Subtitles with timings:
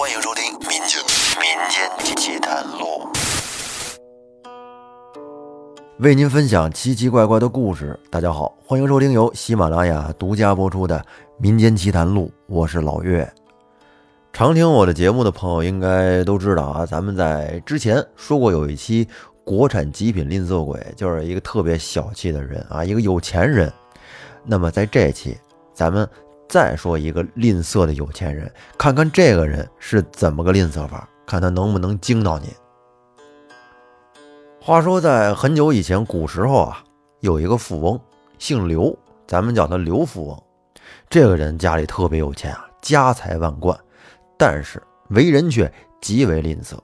[0.00, 0.98] 欢迎收听《民间
[1.38, 3.06] 民间奇谈录》，
[5.98, 8.00] 为您分享奇奇怪怪的故事。
[8.08, 10.98] 大家好，欢迎收听由喜马拉雅独家播出的
[11.36, 13.30] 《民间奇谈录》，我是老岳。
[14.32, 19.06] 常听我的节目的朋友应该都知道啊，咱们在之前说过有一期
[19.44, 23.70] 国产极品吝啬鬼，就是一个特别小气的人啊，一个有钱人。
[24.46, 25.36] 那么在这期，
[25.74, 26.08] 咱们
[26.50, 32.50] 再说一个吝啬的有钱人，看看这个人是怎么个吝啬法，看他能不能惊到您。
[34.60, 36.82] 话说在很久以前，古时候啊，
[37.20, 37.98] 有一个富翁，
[38.40, 38.98] 姓刘，
[39.28, 40.42] 咱们叫他刘富翁。
[41.08, 43.78] 这个人家里特别有钱啊，家财万贯。
[44.36, 46.76] 但是为人却极为吝啬，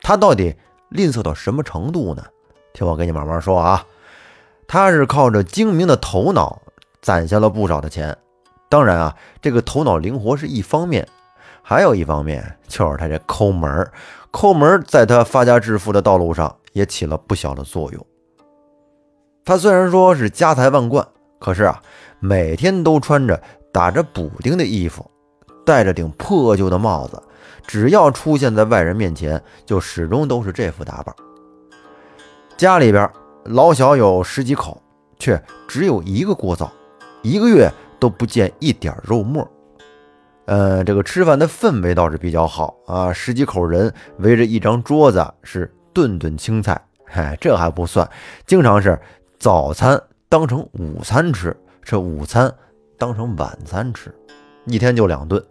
[0.00, 0.54] 他到底
[0.90, 2.24] 吝啬到什么程度呢？
[2.72, 3.84] 听我给你慢慢说啊。
[4.68, 6.62] 他是靠着精明的头脑
[7.02, 8.16] 攒下了不少的钱，
[8.68, 11.06] 当然啊，这个头脑灵活是一方面，
[11.62, 13.92] 还有一方面就是他这抠门儿，
[14.30, 18.06] 抠门儿在他发家致富的道路上也起了不小的作用。
[19.44, 21.06] 他虽然说是家财万贯，
[21.38, 21.80] 可是啊，
[22.18, 23.40] 每天都穿着
[23.72, 25.08] 打着补丁的衣服。
[25.64, 27.20] 戴着顶破旧的帽子，
[27.66, 31.12] 只要出现在外人面前，就始终都是这副打扮。
[32.56, 33.10] 家里边
[33.42, 34.80] 老小有十几口，
[35.18, 36.70] 却只有一个锅灶，
[37.22, 37.68] 一个月
[37.98, 39.48] 都不见一点肉沫。
[40.46, 46.80] 呃，这个吃饭的氛围倒是比较好啊，十几口人围着一张桌子，是顿顿青菜。
[47.04, 48.08] 嗨，这还不算，
[48.46, 49.00] 经常是
[49.38, 52.52] 早餐当成午餐吃，这午餐
[52.98, 54.14] 当成晚餐吃，
[54.66, 55.42] 一天就两顿。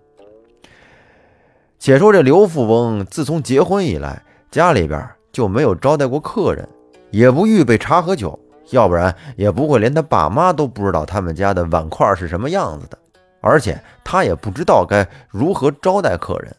[1.78, 6.68] 且说这刘富翁自从结婚以来，家里边就没有招待过客人，
[7.12, 8.40] 也不预备茶和酒，
[8.72, 12.98] 要不然也不会连他爸妈都不知道他们家的碗筷是什么样子的。
[13.42, 16.56] 而且他也不知道该如何招待客人。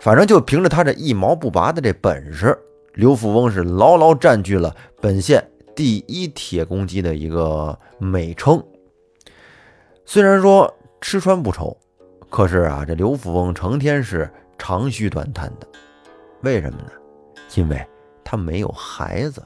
[0.00, 2.58] 反正就凭着他这一毛不拔的这本事，
[2.94, 8.62] 刘富翁是牢牢占据了本县第一铁公鸡的一个美称。
[10.04, 11.76] 虽然说吃穿不愁。
[12.28, 14.28] 可是啊，这刘富翁成天是
[14.58, 15.66] 长吁短叹的，
[16.42, 16.90] 为什么呢？
[17.54, 17.86] 因为
[18.24, 19.40] 他没有孩子。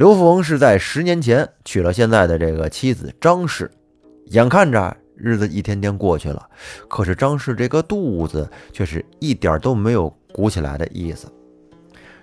[0.00, 3.70] 刘富翁是在十年前娶了现在的这个妻子张氏，
[4.28, 6.48] 眼看着日子一天天过去了，
[6.88, 11.30] 可是张氏这个肚子却是一点都没有鼓起来的意思。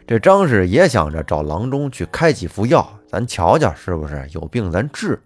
[0.08, 5.22] 这张氏也想着找郎中去开几副药，咱瞧瞧是不是有病咱治。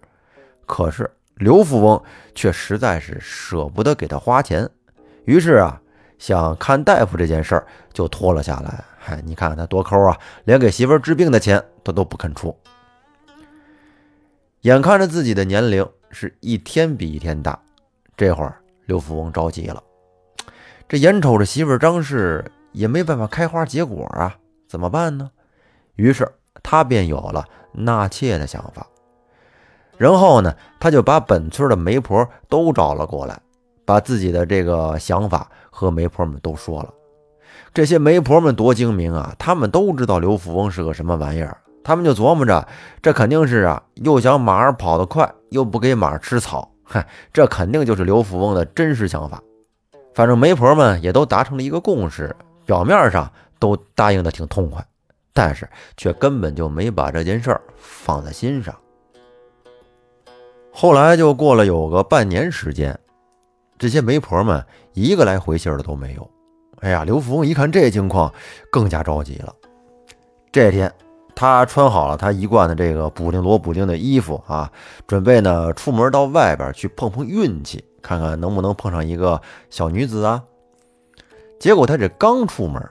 [0.66, 1.10] 可是。
[1.36, 2.00] 刘富翁
[2.34, 4.68] 却实在是舍不得给他花钱，
[5.24, 5.80] 于是啊，
[6.18, 8.84] 想看大夫这件事儿就拖了下来。
[9.04, 12.56] 嗨，你看他多抠啊，连给媳妇治病的钱他都不肯出。
[14.60, 17.58] 眼看着自己的年龄是一天比一天大，
[18.16, 19.82] 这会儿刘富翁着急了。
[20.88, 24.36] 这眼瞅着媳妇张氏也没办法开花结果啊，
[24.68, 25.28] 怎么办呢？
[25.96, 26.30] 于是
[26.62, 28.86] 他便有了纳妾的想法。
[29.98, 33.40] 然后呢，他就把本村的媒婆都找了过来，
[33.84, 36.94] 把自己的这个想法和媒婆们都说了。
[37.74, 41.56] 这些媒婆们多精明啊，他们都知道刘富翁是个什么玩意儿。
[41.84, 42.68] 他们就琢磨着，
[43.00, 46.70] 这肯定是啊，又想马儿跑得快，又不给马儿吃草。
[46.84, 49.42] 嗨，这肯定就是刘富翁的真实想法。
[50.14, 52.36] 反正媒婆们也都达成了一个共识，
[52.66, 53.28] 表面上
[53.58, 54.84] 都答应的挺痛快，
[55.32, 58.74] 但是却根本就没把这件事儿放在心上。
[60.70, 62.96] 后来就过了有个半年时间，
[63.76, 66.30] 这些媒婆们一个来回信的都没有。
[66.82, 68.32] 哎呀，刘福翁一看这情况，
[68.68, 69.54] 更加着急了。
[70.50, 70.92] 这天，
[71.32, 74.68] 他穿好了他一贯的这个补丁罗补丁的衣服啊，
[75.06, 79.40] 准备呢出门到外边去碰碰运气，看看能不能碰上一个
[79.70, 80.42] 小女子啊。
[81.60, 82.84] 结果他这刚出门，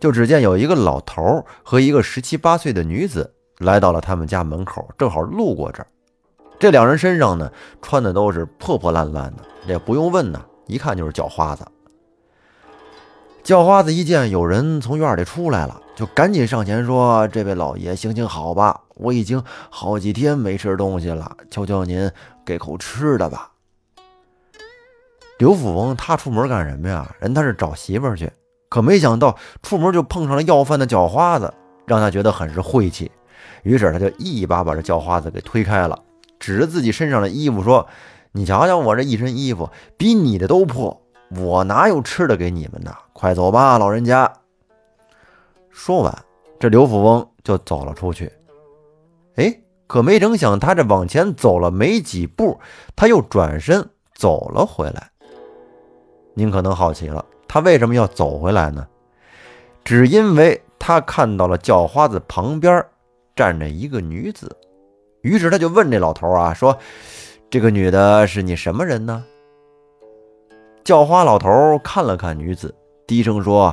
[0.00, 5.86] 就只见有一个老头和一个十七八岁的女子来到了他们家门口，正好路过这儿。
[6.58, 7.48] 这两人身上呢，
[7.80, 11.64] 穿的都是破破烂烂的，这不用问呢，一看就是叫花子。
[13.50, 22.08] 叫花子一见有人从院里出来了，就赶紧上前说：“这位老爷，行行好吧，我已经好几天没吃东西了，求求您
[22.46, 23.50] 给口吃的吧。”
[25.40, 27.12] 刘富翁他出门干什么呀？
[27.18, 28.30] 人他是找媳妇去，
[28.68, 31.52] 可没想到出门就碰上了要饭的叫花子，
[31.86, 33.10] 让他觉得很是晦气，
[33.64, 35.98] 于是他就一把把这叫花子给推开了。
[36.38, 37.88] 指着自己身上的衣服说
[38.30, 41.02] ：“你瞧瞧，我这一身衣服比你的都破，
[41.36, 42.94] 我哪有吃的给你们呢？
[43.12, 44.32] 快走吧，老人家。”
[45.70, 46.24] 说完，
[46.58, 48.32] 这刘富翁就走了出去。
[49.36, 52.60] 哎，可没成想，他这往前走了没几步，
[52.96, 55.10] 他又转身走了回来。
[56.34, 58.86] 您可能好奇了，他为什么要走回来呢？
[59.84, 62.84] 只因为他看到了叫花子旁边
[63.34, 64.56] 站着一个女子，
[65.22, 66.76] 于是他就问这老头啊，说
[67.48, 69.24] ：“这个女的是你什么人呢？”
[70.90, 72.74] 叫花老头看了看女子，
[73.06, 73.72] 低声说：“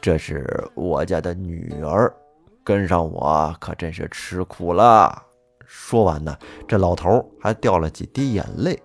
[0.00, 2.14] 这是我家的女儿，
[2.62, 5.20] 跟上我可真是吃苦了。”
[5.66, 8.80] 说完呢，这老头还掉了几滴眼泪。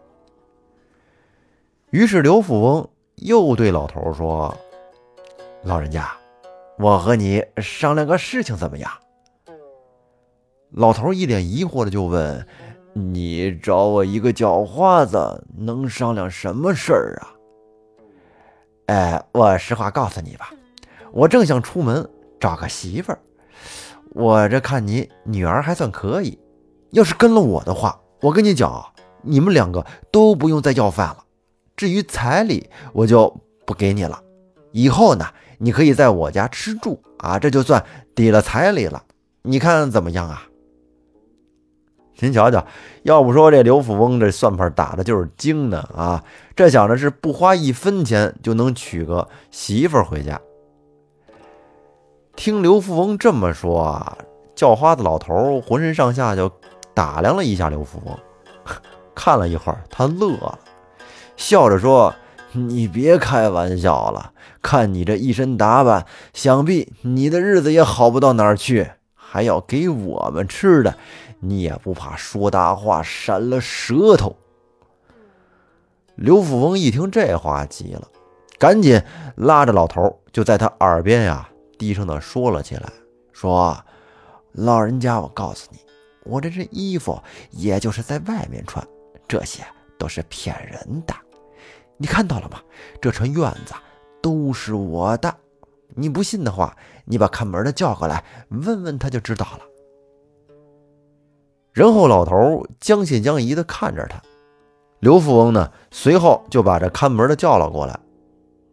[1.91, 4.51] 于是刘富翁又对老头说
[5.61, 6.11] ：“老人家，
[6.79, 8.89] 我和你商量个事情怎么样？”
[10.73, 12.47] 老头一脸疑惑的就问
[12.93, 17.29] ：“你找我一个叫花子，能商量什么事儿啊？”
[18.89, 20.51] 哎，我实话告诉你吧，
[21.11, 22.09] 我正想出门
[22.39, 23.19] 找个媳妇儿。
[24.15, 26.39] 我这看你女儿还算可以，
[26.89, 28.83] 要是跟了我的话，我跟你讲，
[29.21, 31.23] 你们两个都不用再要饭了。
[31.77, 33.31] 至于彩礼，我就
[33.63, 34.19] 不给你了。
[34.71, 35.27] 以后呢，
[35.59, 37.85] 你可以在我家吃住啊，这就算
[38.15, 39.03] 抵了彩礼了。
[39.43, 40.48] 你看怎么样啊？
[42.21, 42.65] 您瞧瞧，
[43.03, 46.23] 要不说这刘富翁这算盘打的就是精呢啊！
[46.55, 50.39] 这想着是不花一分钱就能娶个媳妇回家。
[52.35, 54.17] 听刘富翁这么说啊，
[54.53, 56.51] 叫花子老头浑身上下就
[56.93, 58.17] 打量了一下刘富翁，
[59.15, 60.59] 看了一会儿，他乐了，
[61.37, 62.13] 笑着说
[62.51, 70.95] ：“你别开玩笑了，看你这一身打扮，想必你的日子也好不到哪儿去，还要给我们吃的。”
[71.39, 74.35] 你也不怕说大话闪了舌头？
[76.15, 78.05] 刘富翁一听这话急了，
[78.57, 79.01] 赶紧
[79.37, 82.91] 拉着老头就在他耳边呀低声的说了起来
[83.31, 83.81] ：“说
[84.51, 85.79] 老人家，我告诉你，
[86.25, 87.17] 我这身衣服
[87.51, 88.85] 也就是在外面穿，
[89.29, 89.63] 这些
[89.97, 91.15] 都是骗人的。
[91.95, 92.59] 你看到了吗？
[93.01, 93.73] 这串院子
[94.21, 95.33] 都是我的。
[95.95, 96.75] 你不信的话，
[97.05, 99.59] 你把看门的叫过来问问他就知道了。”
[101.73, 104.21] 然后老头将信将疑地看着他，
[104.99, 107.97] 刘富翁呢，随后就把这看门的叫了过来，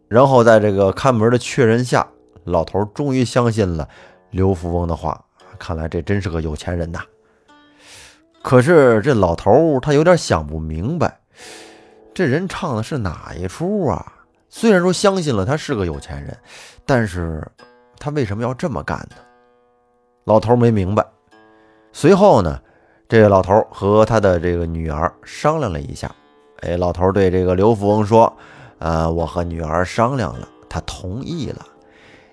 [0.08, 2.06] 然后在这个看门的确认下，
[2.44, 3.88] 老头终于相信了
[4.30, 5.22] 刘富翁的话。
[5.58, 7.00] 看来这真是个有钱人呐。
[8.42, 11.20] 可是这老头他有点想不明白，
[12.12, 14.12] 这人唱的是哪一出啊？
[14.48, 16.36] 虽然说相信了他是个有钱人，
[16.84, 17.46] 但是
[17.98, 19.16] 他为什么要这么干呢？
[20.24, 21.06] 老头没明白。
[21.92, 22.60] 随后呢？
[23.08, 26.12] 这个老头和他的这个女儿商量了一下，
[26.62, 28.36] 哎，老头对这个刘富翁说
[28.78, 31.64] ：“呃，我和女儿商量了，他同意了。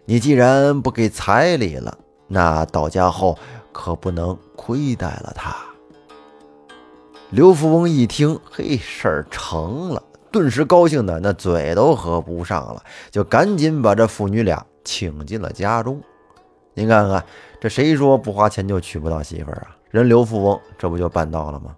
[0.05, 1.95] 你既然不给彩礼了，
[2.27, 3.37] 那到家后
[3.71, 5.55] 可不能亏待了他。”
[7.29, 16.01] 刘富翁一听，嘿，事儿成了，顿时高兴的那嘴都合不上了，就赶紧把这父女俩请进了家中。
[16.73, 17.23] 您看看，
[17.61, 19.77] 这谁说不花钱就娶不到媳妇儿啊？
[19.93, 21.75] 人刘富翁这不就办到了吗？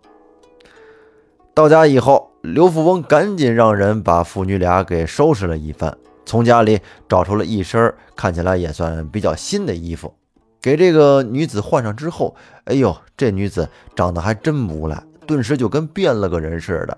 [1.54, 6.80] 到家以后，刘富翁赶紧让人把父女俩给收拾了一番，从家里
[7.10, 10.14] 找出了一身看起来也算比较新的衣服，
[10.62, 12.34] 给这个女子换上之后，
[12.64, 13.68] 哎呦，这女子
[13.98, 16.98] 长得还真不赖，顿时就跟变了个人似的。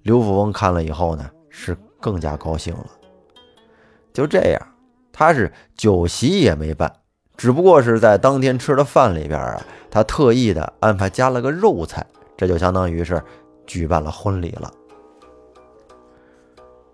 [0.00, 2.86] 刘富翁看了以后呢，是更加高兴了。
[4.14, 4.68] 就这样，
[5.12, 6.90] 他是酒席也没办。
[7.36, 9.60] 只不过是在当天吃的饭里边啊，
[9.90, 12.04] 他特意的安排加了个肉菜，
[12.36, 13.22] 这就相当于是
[13.66, 14.70] 举办了婚礼了。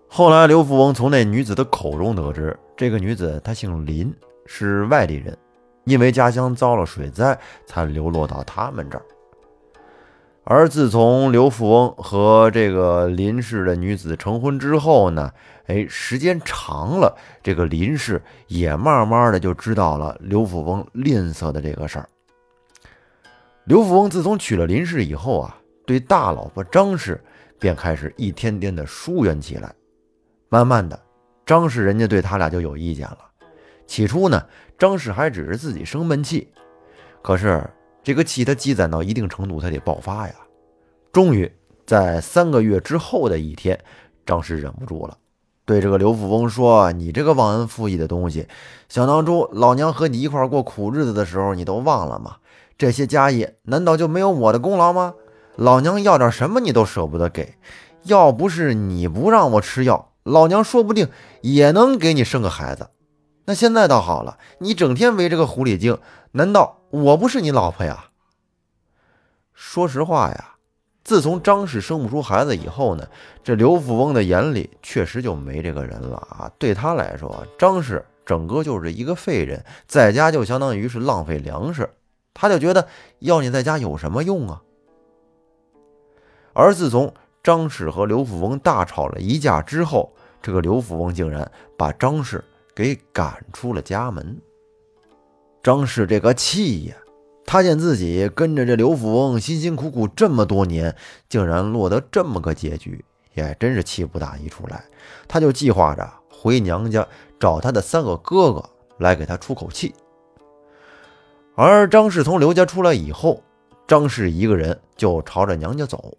[0.07, 4.13] 后来刘富翁从那女子的口中得知，这个女子她姓林，
[4.45, 5.37] 是外地人，
[5.85, 9.05] 因为家乡遭了水灾，才流落到他们这儿。
[10.53, 15.31] 而自从刘富翁和这个林氏的女子成婚之后呢，
[15.67, 22.09] 哎，时间长了，这个林氏也慢慢的就知道了刘富翁吝啬的这个事儿。
[23.63, 27.17] 刘富翁自从娶了林氏以后啊，对大老婆张氏
[27.57, 29.73] 便开始一天天的疏远起来。
[30.49, 30.99] 慢慢的，
[31.45, 33.19] 张氏人家对他俩就有意见了。
[33.87, 34.45] 起初呢，
[34.77, 36.51] 张氏还只是自己生闷气，
[37.21, 37.65] 可是。
[38.03, 40.33] 这个气他积攒到一定程度，他得爆发呀！
[41.11, 41.51] 终于
[41.85, 43.79] 在三个月之后的一天，
[44.25, 45.17] 张氏忍不住了，
[45.65, 48.47] 对这个刘富翁说：“你这个忘恩负义的东西，
[48.89, 52.37] 想当初老娘和你一块过苦日子的时候，你都忘了吗？
[52.77, 55.13] 这些家业难道就没有我的功劳吗？
[55.55, 57.55] 老娘要点什么你都舍不得给，
[58.03, 61.09] 要不是你不让我吃药，老娘说不定
[61.41, 62.89] 也能给你生个孩子。
[63.45, 65.99] 那现在倒好了，你整天围着个狐狸精，
[66.31, 68.09] 难道？”我不是你老婆呀。
[69.53, 70.55] 说实话呀，
[71.03, 73.07] 自从张氏生不出孩子以后呢，
[73.43, 76.51] 这刘富翁的眼里确实就没这个人了啊。
[76.59, 81.89] 对他来说，张氏整个就是一个废人，在家就相当于是浪费粮食。
[82.33, 82.87] 他就觉得
[83.19, 84.61] 要你在家有什么用啊？
[86.53, 92.43] 而自从张氏和刘富翁大吵了一架之后，这个刘富翁竟然把张氏
[92.75, 94.37] 给赶出了家门。
[95.63, 96.95] 张氏这个气呀！
[97.45, 100.95] 他见自己跟着这刘富翁辛辛苦苦这么多年，
[101.29, 103.03] 竟然落得这么个结局，
[103.35, 104.83] 也真是气不打一处来。
[105.27, 107.07] 他就计划着回娘家
[107.39, 108.63] 找他的三个哥哥
[108.97, 109.93] 来给他出口气。
[111.55, 113.43] 而张氏从刘家出来以后，
[113.85, 116.17] 张氏一个人就朝着娘家走。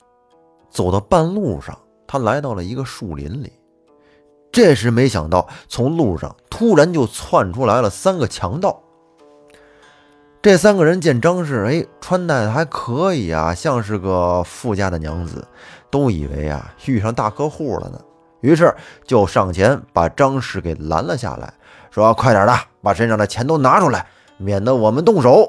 [0.70, 3.52] 走到半路上，他来到了一个树林里。
[4.52, 8.81] 这时没想到，从路上突然就窜出来了三个强盗。
[10.42, 15.46] 这三个人见张氏，哎，穿戴的还可以啊，像是个富家的娘子，
[15.88, 18.00] 都以为啊遇上大客户了呢，
[18.40, 18.74] 于是
[19.06, 21.54] 就上前把张氏给拦了下来，
[21.92, 24.04] 说：“快点的，把身上的钱都拿出来，
[24.36, 25.48] 免得我们动手。”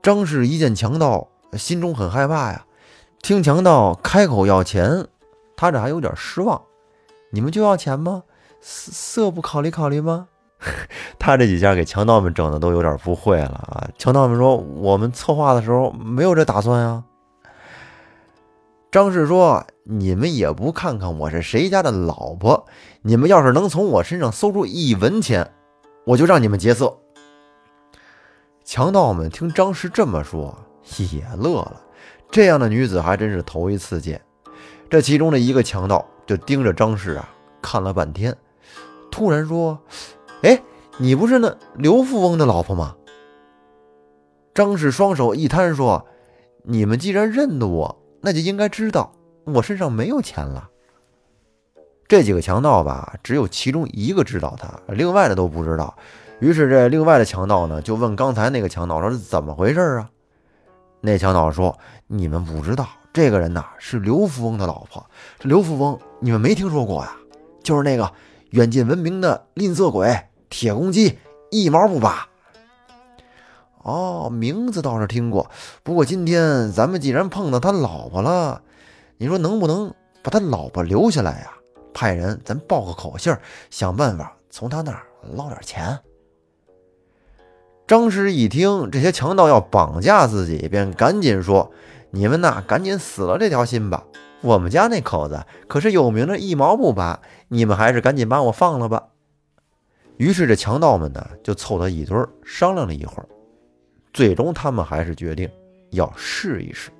[0.00, 2.64] 张氏一见强盗，心中很害怕呀。
[3.20, 5.08] 听强盗开口要钱，
[5.56, 6.62] 他这还有点失望。
[7.30, 8.22] 你们就要钱吗？
[8.60, 10.28] 色不考虑考虑吗？
[11.18, 13.88] 他这几下给强盗们整的都有点不会了啊！
[13.98, 17.02] 强盗们说：“我们策划的时候没有这打算呀。”
[18.92, 22.66] 张氏说：“你们也不看看我是谁家的老婆，
[23.02, 25.50] 你们要是能从我身上搜出一文钱，
[26.04, 26.96] 我就让你们劫色。”
[28.64, 30.56] 强盗们听张氏这么说，
[31.10, 31.80] 也乐了。
[32.30, 34.20] 这样的女子还真是头一次见。
[34.88, 37.28] 这其中的一个强盗就盯着张氏啊
[37.60, 38.36] 看了半天，
[39.10, 39.76] 突然说。
[40.42, 40.62] 哎，
[40.98, 42.96] 你不是那刘富翁的老婆吗？
[44.54, 46.06] 张氏双手一摊说
[46.64, 49.12] ：“你们既然认得我，那就应该知道
[49.44, 50.68] 我身上没有钱了。”
[52.06, 55.96] 这几个强盗吧，只有其中一个知道他，另外的都不知道。
[56.40, 60.10] 于是这另外的强盗呢，就问刚才那个强盗说：“怎么回事啊？”
[61.00, 65.06] 那强盗说：“你们不知道，这个人呐是刘富翁的老婆。
[65.38, 67.16] 这刘富翁你们没听说过呀？
[67.62, 68.12] 就是那个
[68.50, 70.14] 远近闻名的吝啬鬼。”
[70.52, 71.18] 铁公鸡
[71.50, 72.28] 一毛不拔。
[73.82, 75.50] 哦，名字倒是听过，
[75.82, 78.60] 不过今天咱们既然碰到他老婆了，
[79.16, 79.92] 你说能不能
[80.22, 81.52] 把他老婆留下来呀？
[81.94, 83.34] 派人咱报个口信，
[83.70, 85.02] 想办法从他那儿
[85.34, 85.98] 捞点钱。
[87.86, 91.72] 张氏一听这些强盗要绑架自己，便赶紧说
[92.12, 94.04] ：“你们呐，赶紧死了这条心吧！
[94.42, 99.08] 我们家那口子可是有名的一毛不拔，你们还是赶紧把我放了吧。”
[100.16, 103.26] 于是这强盗们呢，就凑到一堆儿商量了一会儿，
[104.12, 105.50] 最终他们还是决定
[105.90, 106.90] 要试一试。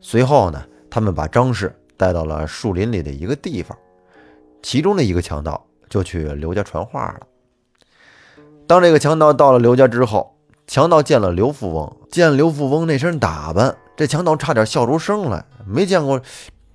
[0.00, 3.76] 随后呢，他们把张氏带到了树林里的一个地方，
[4.62, 7.26] 其中的一个强盗就去刘家传话了。
[8.66, 10.36] 当这个强盗到了刘家之后，
[10.66, 16.20] 强盗见了刘富翁，见刘富翁那身打扮，这强盗差点笑出声来，没见过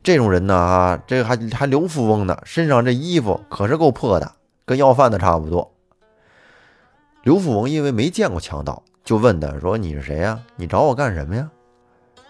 [0.01, 1.03] 这种人呢啊！
[1.05, 4.31] 这还还刘富翁呢，身上这衣服可是够破的。
[4.69, 5.73] 跟要饭的差不多。
[7.23, 10.41] 刘富翁因为没见过强盗，就问他说：“你是谁呀？
[10.57, 11.49] 你找我干什么呀？”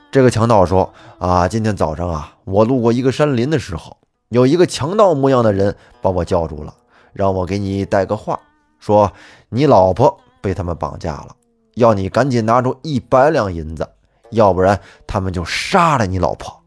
[0.09, 3.97] 这个强盗说：“啊，今天早上啊，我路过一个山林的时候，
[4.29, 6.73] 有一个强盗模样的人把我叫住了，
[7.11, 8.39] 让我给你带个话，
[8.79, 9.11] 说
[9.49, 11.35] 你老婆被他们绑架了，
[11.75, 13.85] 要你赶紧拿出一百两银子，
[14.31, 16.63] 要不然他们就杀了你老婆。”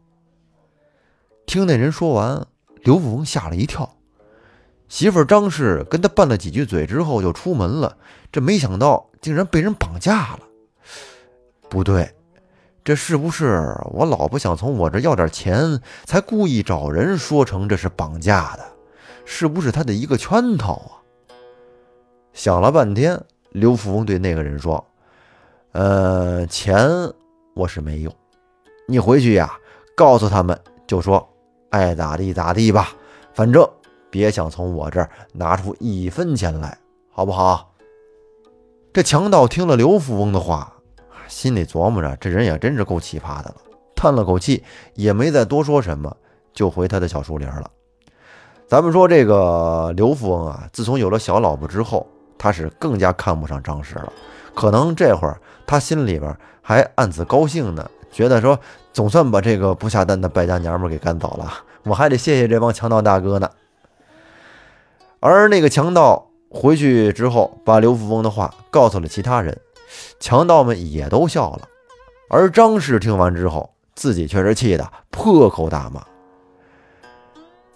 [1.47, 2.45] 听那人说完，
[2.83, 3.89] 刘富翁吓了一跳。
[4.93, 7.97] 媳妇张氏跟他拌了几句嘴之后就出门了，
[8.31, 10.41] 这没想到竟然被人绑架了。
[11.67, 12.13] 不对，
[12.83, 18.63] 这是不是我老婆想从我这要点钱，才故意找人说成这是绑架的？
[19.25, 21.01] 是不是他的一个圈套啊？
[22.31, 23.19] 想了半天，
[23.49, 24.85] 刘富翁对那个人说
[25.73, 26.87] ：“呃，钱
[27.55, 28.13] 我是没有，
[28.87, 29.51] 你回去呀，
[29.95, 31.27] 告诉他们，就说
[31.71, 32.89] 爱咋地咋地吧，
[33.33, 33.67] 反正。”
[34.13, 36.77] 别想从我这儿拿出一分钱来，
[37.11, 37.73] 好不好？
[38.93, 40.71] 这强盗听了刘富翁的话，
[41.27, 43.55] 心里琢磨着，这人也真是够奇葩的了。
[43.95, 46.15] 叹了口气，也没再多说什么，
[46.53, 47.71] 就回他的小树林了。
[48.67, 52.05] 咱们说这个刘富翁啊，自从有了小老婆之后，
[52.37, 54.13] 他是更加看不上张氏了。
[54.53, 58.59] 可能这会儿他心里边还暗自高兴呢，觉得说
[58.91, 61.51] 总算把这个不下蛋的败家娘们给赶走了，
[61.85, 63.49] 我还得谢谢这帮强盗大哥呢。
[65.25, 69.57] 而那个强盗回去之后，把刘富翁的话告诉了其他人，
[70.19, 71.69] 强盗们也都笑了。
[72.29, 76.05] 而张氏听完之后，自己却是气得破口大骂。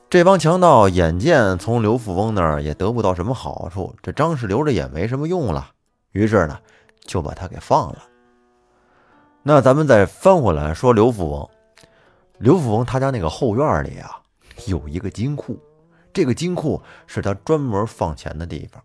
[0.10, 5.72] 这帮强盗眼见从刘富翁那儿也得不到什么好处，这张氏留着也没什么用了，
[6.12, 6.60] 于是呢，
[7.06, 8.04] 就把他给放了。
[9.42, 11.50] 那咱们再翻回来说刘富翁，
[12.40, 14.20] 刘富翁他家那个后院里啊，
[14.66, 15.58] 有一个金库，
[16.18, 18.82] 这个金库是他专门放钱的地方。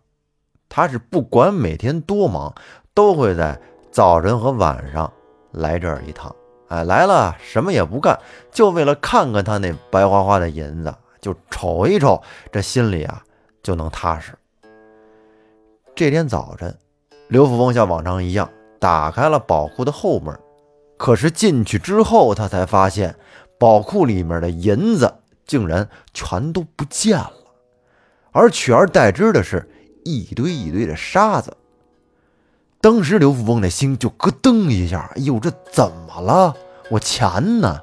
[0.69, 2.53] 他是不管每天多忙，
[2.93, 3.59] 都会在
[3.91, 5.11] 早晨和晚上
[5.49, 6.35] 来这儿一趟。
[6.67, 8.19] 哎，来了什么也不干，
[8.51, 10.93] 就为了看看他那白花花的银子。
[11.19, 12.21] 就瞅一瞅，
[12.51, 13.23] 这心里啊
[13.63, 14.37] 就能踏实。
[15.95, 16.77] 这天早晨，
[17.29, 18.47] 刘福峰像往常一样
[18.77, 20.39] 打开了宝库的后门，
[20.97, 23.15] 可是进去之后，他才发现
[23.57, 25.11] 宝库里面的银子
[25.53, 27.31] 竟然全都不见了，
[28.31, 29.69] 而取而代之的是
[30.03, 31.55] 一堆一堆的沙子。
[32.81, 36.55] 当时刘富峰的心就咯噔一下，哎呦，这怎么了？
[36.89, 37.81] 我钱呢？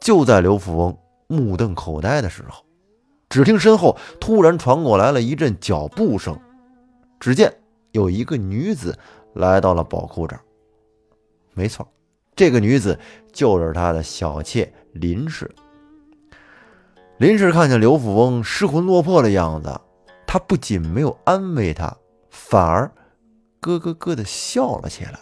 [0.00, 0.96] 就在刘富翁。
[1.26, 2.64] 目瞪口呆的时候，
[3.28, 6.40] 只听身后突然传过来了一阵脚步声。
[7.20, 7.54] 只见
[7.92, 8.98] 有一个女子
[9.34, 10.40] 来到了宝库这儿。
[11.52, 11.86] 没错，
[12.34, 12.98] 这个女子
[13.30, 15.54] 就是他的小妾林氏。
[17.18, 19.80] 林氏看见刘富翁失魂落魄的样子，
[20.26, 21.96] 他不仅没有安慰他，
[22.28, 22.90] 反而
[23.60, 25.20] 咯咯咯的笑了起来。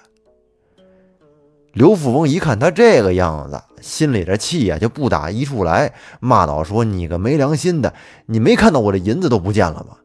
[1.75, 7.93] 刘富翁一看他这个样子，心里的气呀就不打一处来，骂道：“说你个没良心的，
[8.27, 9.99] 你没看到我的银子都不见了吗？”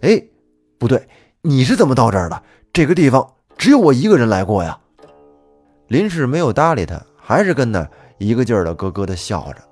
[0.00, 0.22] 哎，
[0.78, 1.06] 不对，
[1.42, 2.42] 你是怎么到这儿的？
[2.72, 4.78] 这个地方只有我一个人来过呀。
[5.88, 7.86] 林氏没有搭理他，还是跟那
[8.18, 9.62] 一个劲儿的咯咯的笑着，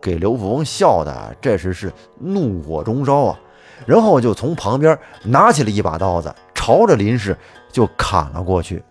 [0.00, 3.40] 给刘富翁笑的这时是怒火中烧啊！
[3.86, 7.36] 然后就从旁边拿起了一把刀子，朝着林氏
[7.70, 8.82] 就砍了过去。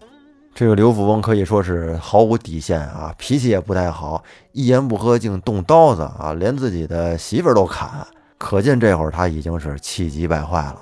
[0.54, 4.24] 这个刘富翁可以说是毫无底线啊，脾气也不太好，
[4.54, 10.82] 一言不合竟动刀子啊，连自己的媳妇都砍，可见这会儿他已经是气急败坏了。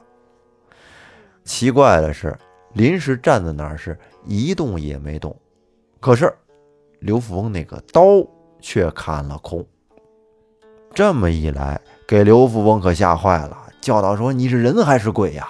[1.44, 2.38] 奇怪的是，
[2.74, 5.36] 林氏站在那儿是一动也没动，
[6.00, 6.34] 可是
[7.00, 8.04] 刘富翁那个刀
[8.62, 9.66] 却砍了空。
[10.96, 15.50] 这么一来，给刘富翁可吓坏了，叫道：“说你是人还是鬼呀？”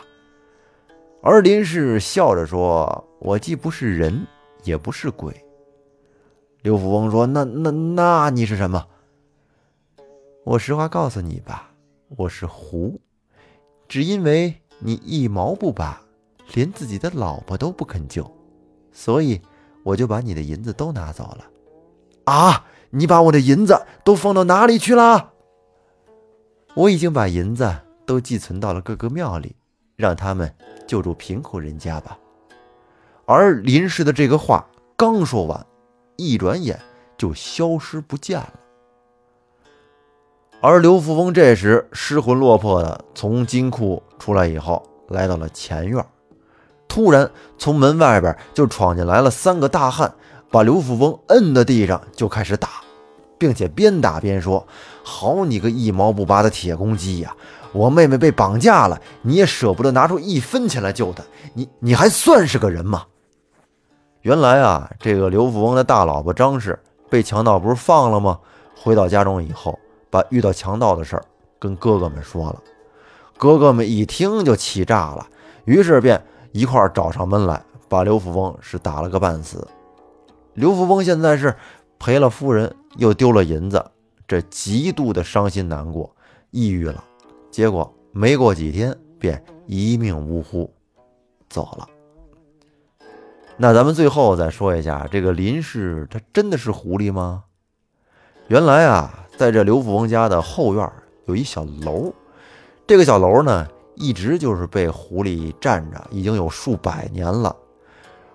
[1.22, 4.26] 而林氏笑着说：“我既不是人，
[4.64, 5.40] 也不是鬼。”
[6.64, 8.88] 刘富翁说：“那那那你是什么？”
[10.44, 11.70] 我实话告诉你吧，
[12.18, 13.00] 我是狐。
[13.88, 16.02] 只因为你一毛不拔，
[16.56, 18.30] 连自己的老婆都不肯救，
[18.92, 19.40] 所以
[19.84, 21.46] 我就把你的银子都拿走了。
[22.24, 22.66] 啊！
[22.92, 25.34] 你把我的银子都放到哪里去了？
[26.76, 27.74] 我已经把银子
[28.06, 29.56] 都寄存到了各个庙里。
[29.98, 30.54] 让他们
[30.86, 32.18] 救助贫苦人家吧。
[33.26, 35.66] 而林氏的这个话刚说完，
[36.18, 36.78] 一转眼
[37.18, 38.54] 就消失不见了。
[40.60, 46.06] 而刘富翁这时失魂落魄的从金库出来以后，来到了前院，
[46.90, 50.14] 突然从门外边就闯进来了三个大汉，
[50.52, 52.70] 把刘富翁摁在地上就开始打，
[53.38, 54.66] 并且边打边说
[55.04, 57.36] ：“好你个一毛不拔的铁公鸡呀！”
[57.74, 61.22] 我妹妹被绑架了，你也舍不得拿出一分钱来救她，
[61.54, 63.04] 你你还算是个人吗？
[64.22, 68.40] 原来啊，这个刘富翁的大老婆张氏被强盗不是放了吗？
[68.82, 69.78] 回到家中以后，
[70.10, 71.26] 把遇到强盗的事儿
[71.60, 72.62] 跟哥哥们说了，
[73.38, 75.28] 哥哥们一听就气炸了，
[75.66, 79.68] 于是便一块找上门来，把刘富翁是打了个半死。
[80.54, 81.54] 刘富翁现在是
[82.00, 83.84] 赔了夫人，又丢了银子，
[84.28, 86.16] 这极度的伤心难过，
[86.52, 87.04] 抑郁了。
[87.50, 90.72] 结果没过几天，便一命呜呼，
[91.50, 91.88] 走了。
[93.58, 97.46] 那咱们最后再说一下，这个林氏他真的是狐狸吗？
[98.48, 100.92] 原来啊，在这刘富翁家的后院
[101.26, 102.14] 有一小楼，
[102.86, 107.56] 这个小楼呢，一直就是被狐狸占着，已经有数百年了。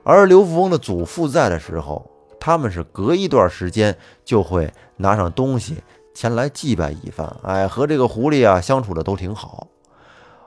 [0.03, 2.10] 而刘富翁的祖父在的时候，
[2.41, 5.77] 他们是隔一段时间就会拿上东西。
[6.13, 9.69] 前来祭拜一番，哎，和这个狐狸啊相处的都挺好。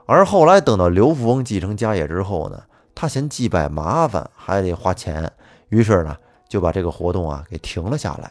[0.04, 2.62] 而后来等到刘富翁继承家业之后呢，
[2.94, 5.32] 他嫌祭拜麻烦，还得花钱，
[5.70, 6.14] 于是呢
[6.48, 8.30] 就把这个活动啊给停了下来。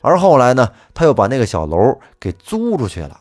[0.00, 3.20] 而后来呢，他又把那个小楼给租出去了。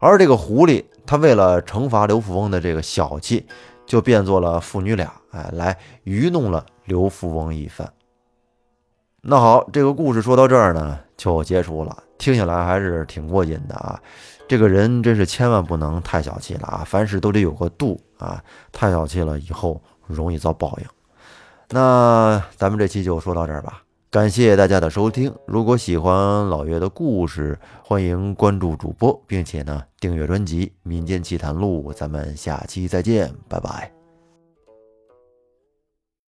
[0.00, 3.46] 而这个狐狸，他为了惩罚刘富翁的这个小气，
[3.86, 7.90] 就变作了父女俩，哎，来愚弄了刘富翁一番。
[9.20, 12.04] 那好，这个故事说到这儿呢，就结束了。
[12.18, 14.00] 听起来还是挺过瘾的啊！
[14.48, 16.82] 这个人真是千万不能太小气了啊！
[16.86, 18.42] 凡事都得有个度啊！
[18.72, 20.86] 太小气了，以后容易遭报应。
[21.70, 25.32] 那咱们这期就说到这儿吧，感谢大家的收听。
[25.46, 31.92] 如果喜欢老岳的故事，欢迎关注主播，并且呢订阅专辑《民间奇谈录》。
[31.94, 33.97] 咱们下期再见，拜拜。